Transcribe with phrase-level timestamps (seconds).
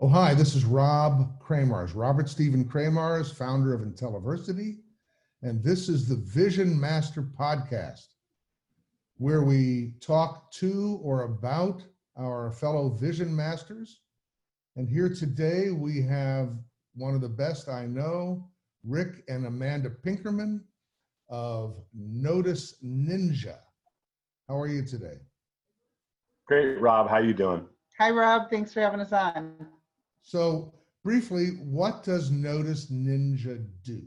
[0.00, 4.76] Oh, hi, this is Rob Kramars, Robert Stephen Kramars, founder of IntelliVersity.
[5.42, 8.06] And this is the Vision Master Podcast,
[9.16, 11.82] where we talk to or about
[12.16, 14.02] our fellow Vision Masters.
[14.76, 16.50] And here today we have
[16.94, 18.48] one of the best I know,
[18.84, 20.62] Rick and Amanda Pinkerman
[21.28, 23.56] of Notice Ninja.
[24.48, 25.18] How are you today?
[26.46, 27.08] Great, Rob.
[27.08, 27.66] How are you doing?
[27.98, 28.48] Hi, Rob.
[28.48, 29.56] Thanks for having us on.
[30.28, 30.74] So
[31.04, 34.02] briefly, what does Notice Ninja do?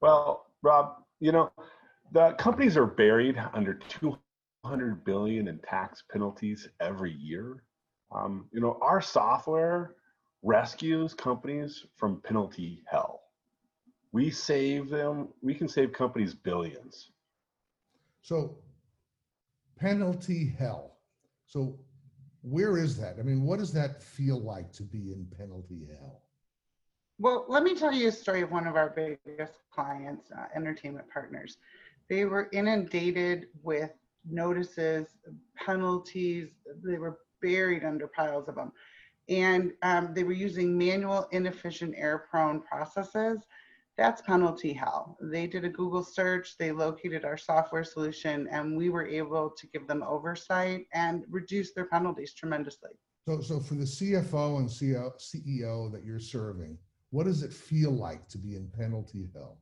[0.00, 1.52] Well, Rob, you know,
[2.10, 7.62] the companies are buried under 200 billion in tax penalties every year.
[8.10, 9.96] Um, you know, our software
[10.42, 13.20] rescues companies from penalty hell.
[14.12, 17.10] We save them, we can save companies billions.
[18.22, 18.56] So
[19.78, 20.96] penalty hell.
[21.46, 21.78] So
[22.44, 23.16] where is that?
[23.18, 26.20] I mean, what does that feel like to be in penalty hell?
[27.18, 31.08] Well, let me tell you a story of one of our biggest clients, uh, entertainment
[31.10, 31.56] partners.
[32.10, 33.92] They were inundated with
[34.28, 35.06] notices,
[35.56, 36.50] penalties.
[36.84, 38.72] They were buried under piles of them.
[39.28, 43.40] And um, they were using manual, inefficient, error prone processes.
[43.96, 45.16] That's penalty hell.
[45.20, 49.66] They did a Google search, they located our software solution, and we were able to
[49.68, 52.90] give them oversight and reduce their penalties tremendously.
[53.26, 56.76] So, so for the CFO and CEO, CEO that you're serving,
[57.10, 59.58] what does it feel like to be in penalty hell?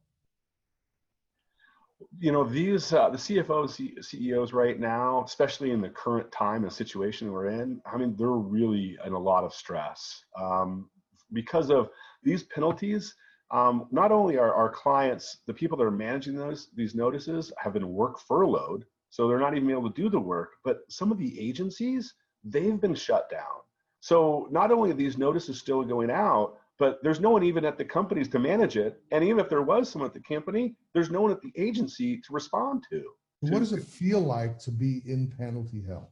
[2.18, 6.72] You know, these uh, the CFOs, CEOs right now, especially in the current time and
[6.72, 10.88] situation we're in, I mean, they're really in a lot of stress um,
[11.32, 11.90] because of
[12.24, 13.14] these penalties.
[13.52, 17.74] Um, not only are our clients, the people that are managing those these notices, have
[17.74, 20.52] been work furloughed, so they're not even able to do the work.
[20.64, 23.60] But some of the agencies, they've been shut down.
[24.00, 27.76] So not only are these notices still going out, but there's no one even at
[27.76, 29.02] the companies to manage it.
[29.12, 32.16] And even if there was someone at the company, there's no one at the agency
[32.22, 33.04] to respond to.
[33.40, 36.11] What does it feel like to be in penalty hell?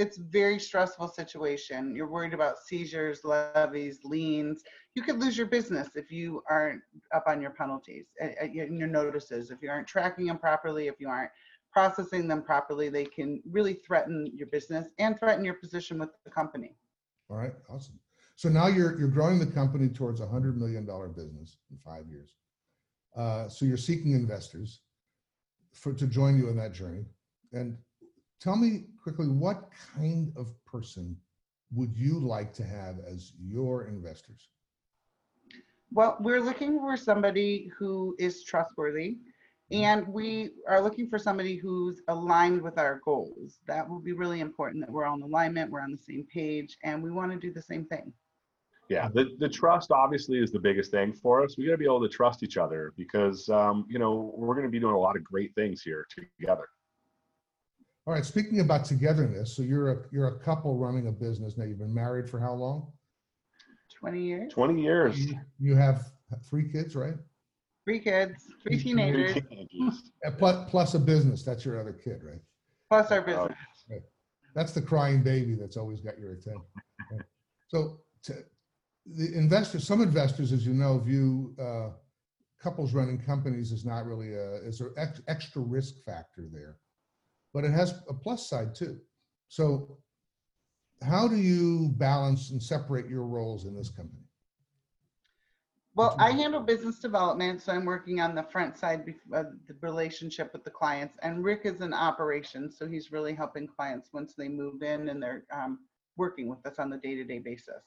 [0.00, 1.94] It's very stressful situation.
[1.94, 4.62] You're worried about seizures, levies, liens.
[4.94, 6.80] You could lose your business if you aren't
[7.14, 9.50] up on your penalties and your notices.
[9.50, 11.30] If you aren't tracking them properly, if you aren't
[11.70, 16.30] processing them properly, they can really threaten your business and threaten your position with the
[16.30, 16.74] company.
[17.28, 18.00] All right, awesome.
[18.36, 22.06] So now you're you're growing the company towards a hundred million dollar business in five
[22.08, 22.36] years.
[23.14, 24.80] Uh, so you're seeking investors
[25.74, 27.04] for to join you in that journey.
[27.52, 27.76] And
[28.40, 31.16] tell me quickly, what kind of person
[31.72, 34.48] would you like to have as your investors?
[35.92, 39.18] Well, we're looking for somebody who is trustworthy,
[39.70, 43.58] and we are looking for somebody who's aligned with our goals.
[43.66, 47.02] That will be really important that we're on alignment, we're on the same page, and
[47.02, 48.12] we want to do the same thing.
[48.88, 51.56] Yeah, the, the trust obviously is the biggest thing for us.
[51.56, 54.66] We got to be able to trust each other because, um, you know, we're going
[54.66, 56.66] to be doing a lot of great things here together.
[58.06, 58.24] All right.
[58.24, 61.64] Speaking about togetherness, so you're a you're a couple running a business now.
[61.64, 62.92] You've been married for how long?
[63.98, 64.52] Twenty years.
[64.52, 65.18] Twenty years.
[65.58, 66.06] You have
[66.48, 67.14] three kids, right?
[67.84, 69.42] Three kids, three teenagers.
[70.38, 71.42] plus, plus a business.
[71.42, 72.40] That's your other kid, right?
[72.88, 73.56] Plus our business.
[73.90, 74.02] Right.
[74.54, 76.62] That's the crying baby that's always got your attention.
[77.12, 77.22] Okay.
[77.68, 78.34] So to,
[79.06, 81.90] the investors, some investors, as you know, view uh,
[82.62, 86.76] couples running companies as not really a, is an ex, extra risk factor there,
[87.52, 88.98] but it has a plus side too.
[89.48, 89.98] So
[91.02, 94.22] how do you balance and separate your roles in this company?
[95.96, 100.52] Well, I handle business development, so I'm working on the front side of the relationship
[100.52, 104.48] with the clients, and Rick is in operations, so he's really helping clients once they
[104.48, 105.80] move in and they're um,
[106.16, 107.82] working with us on the day-to-day basis.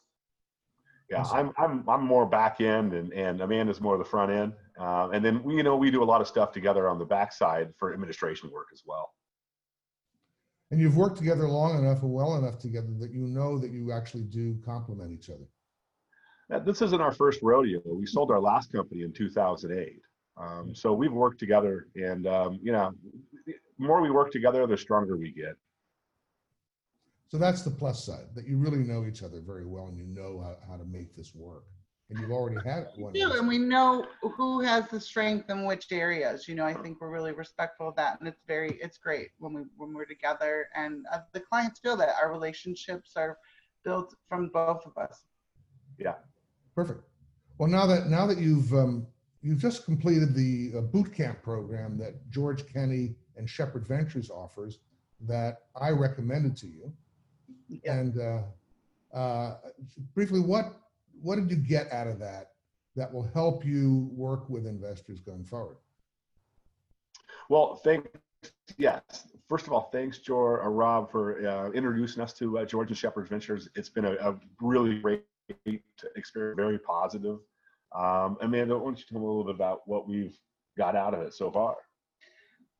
[1.10, 5.10] Yeah, I'm I'm I'm more back end, and and Amanda's more the front end, uh,
[5.14, 7.34] and then we you know we do a lot of stuff together on the back
[7.34, 9.12] side for administration work as well.
[10.74, 13.92] And you've worked together long enough and well enough together that you know that you
[13.92, 15.46] actually do complement each other.
[16.50, 17.80] Yeah, this isn't our first rodeo.
[17.86, 20.02] We sold our last company in 2008,
[20.36, 22.92] um, so we've worked together, and um, you know,
[23.46, 25.54] the more we work together, the stronger we get.
[27.28, 30.08] So that's the plus side that you really know each other very well and you
[30.08, 31.66] know how, how to make this work.
[32.10, 33.14] And you've already had one.
[33.14, 36.48] We do, and we know who has the strength in which areas.
[36.48, 39.54] You know, I think we're really respectful of that, and it's very, it's great when
[39.54, 43.38] we when we're together, and uh, the clients feel that our relationships are
[43.84, 45.24] built from both of us.
[45.98, 46.16] Yeah.
[46.76, 47.02] Perfect.
[47.58, 49.08] Well, now that now that you've um,
[49.42, 54.80] you've just completed the uh, boot camp program that George Kenny and Shepherd Ventures offers,
[55.22, 56.92] that I recommended to you
[57.70, 57.94] Yeah.
[57.94, 58.42] and uh,
[59.14, 59.58] Uh,
[60.16, 60.66] briefly, what
[61.24, 62.50] what did you get out of that
[62.96, 65.78] that will help you work with investors going forward?
[67.50, 68.10] Well, thanks.
[68.78, 69.02] Yes.
[69.50, 72.98] First of all, thanks, Jor, uh, Rob, for uh, introducing us to uh, George and
[72.98, 73.70] Shepherd Ventures.
[73.76, 75.24] It's been a, a really great
[76.16, 77.40] experience, very positive.
[77.96, 80.38] Um, Amanda, why don't you tell me a little bit about what we've
[80.78, 81.76] got out of it so far?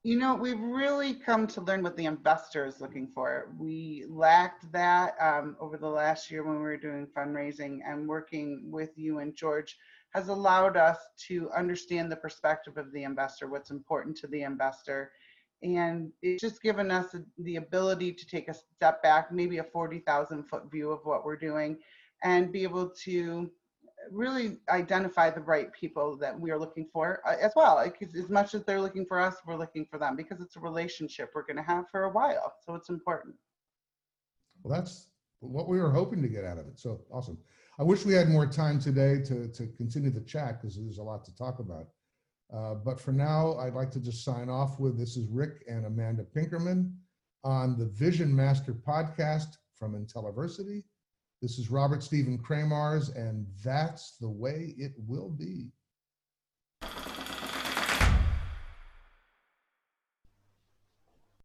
[0.06, 3.54] You know, we've really come to learn what the investor is looking for.
[3.58, 8.70] We lacked that um, over the last year when we were doing fundraising and working
[8.70, 9.78] with you and George
[10.14, 10.98] has allowed us
[11.28, 15.14] to understand the perspective of the investor, what's important to the investor.
[15.64, 20.44] And it's just given us the ability to take a step back, maybe a 40,000
[20.44, 21.78] foot view of what we're doing,
[22.24, 23.50] and be able to
[24.12, 27.76] really identify the right people that we are looking for uh, as well.
[27.76, 30.60] Like, as much as they're looking for us, we're looking for them because it's a
[30.60, 32.54] relationship we're going to have for a while.
[32.66, 33.36] So it's important.
[34.64, 35.10] Well, that's
[35.40, 36.80] what we were hoping to get out of it.
[36.80, 37.38] So awesome.
[37.80, 41.04] I wish we had more time today to, to continue the chat because there's a
[41.04, 41.88] lot to talk about.
[42.54, 45.86] Uh, but for now, I'd like to just sign off with this is Rick and
[45.86, 46.96] Amanda Pinkerman
[47.44, 50.84] on the Vision Master podcast from Intelliversity.
[51.44, 55.74] This is Robert Stephen Kramars, and that's the way it will be.